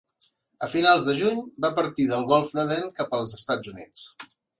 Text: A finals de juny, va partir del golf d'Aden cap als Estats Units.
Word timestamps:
A 0.67 0.67
finals 0.69 1.03
de 1.09 1.13
juny, 1.19 1.43
va 1.65 1.69
partir 1.79 2.05
del 2.13 2.25
golf 2.31 2.55
d'Aden 2.55 2.87
cap 3.01 3.13
als 3.19 3.37
Estats 3.41 3.71
Units. 3.75 4.03